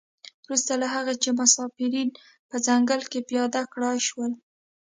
[0.45, 2.09] وروسته له هغه چې مسافرین
[2.49, 4.31] په ځنګله کې پیاده کړای شول.